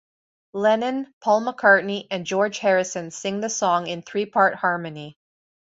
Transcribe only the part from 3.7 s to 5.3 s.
in three-part harmony.